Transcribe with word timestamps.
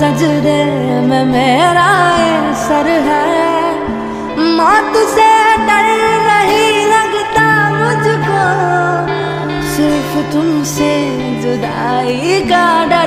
नजरे 0.00 0.64
में 1.00 1.24
मेरा 1.24 1.86
ये 2.16 2.54
सर 2.54 2.88
है। 3.06 3.26
मौत 4.58 4.94
से 5.14 5.30
डर 5.66 5.88
नहीं 6.26 6.74
लगता 6.86 7.46
मुझको, 7.70 8.44
सिर्फ़ 9.74 10.14
तुमसे 10.32 10.92
जुदाई 11.42 12.40
का 12.50 12.64
डर 12.84 12.97